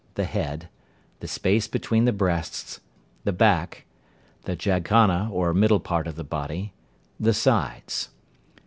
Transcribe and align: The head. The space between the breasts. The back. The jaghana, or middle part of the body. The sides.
The 0.15 0.23
head. 0.25 0.67
The 1.19 1.27
space 1.27 1.67
between 1.67 2.05
the 2.05 2.11
breasts. 2.11 2.79
The 3.23 3.31
back. 3.31 3.85
The 4.45 4.55
jaghana, 4.55 5.29
or 5.31 5.53
middle 5.53 5.79
part 5.79 6.07
of 6.07 6.15
the 6.15 6.23
body. 6.23 6.73
The 7.19 7.35
sides. 7.35 8.09